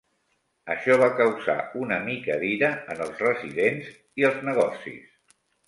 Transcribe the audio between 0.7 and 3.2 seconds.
Això va causar una mica d'ira en